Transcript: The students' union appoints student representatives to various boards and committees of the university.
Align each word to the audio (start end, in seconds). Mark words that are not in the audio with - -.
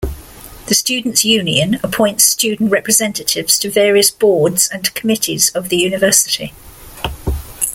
The 0.65 0.73
students' 0.73 1.23
union 1.25 1.79
appoints 1.83 2.23
student 2.23 2.71
representatives 2.71 3.59
to 3.59 3.69
various 3.69 4.09
boards 4.09 4.67
and 4.67 4.91
committees 4.95 5.49
of 5.51 5.69
the 5.69 5.77
university. 5.77 6.53